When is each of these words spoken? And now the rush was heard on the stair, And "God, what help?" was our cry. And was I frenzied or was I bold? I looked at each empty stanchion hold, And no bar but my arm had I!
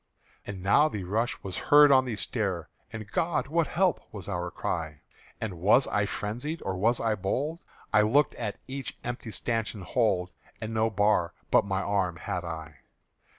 And 0.47 0.63
now 0.63 0.89
the 0.89 1.03
rush 1.03 1.43
was 1.43 1.59
heard 1.69 1.91
on 1.91 2.05
the 2.05 2.15
stair, 2.15 2.69
And 2.91 3.11
"God, 3.11 3.45
what 3.49 3.67
help?" 3.67 4.01
was 4.11 4.27
our 4.27 4.49
cry. 4.49 5.01
And 5.39 5.59
was 5.59 5.85
I 5.85 6.07
frenzied 6.07 6.59
or 6.63 6.75
was 6.75 6.99
I 6.99 7.13
bold? 7.13 7.59
I 7.93 8.01
looked 8.01 8.33
at 8.33 8.57
each 8.67 8.97
empty 9.03 9.29
stanchion 9.29 9.83
hold, 9.83 10.31
And 10.59 10.73
no 10.73 10.89
bar 10.89 11.35
but 11.51 11.65
my 11.65 11.83
arm 11.83 12.15
had 12.15 12.43
I! 12.43 12.79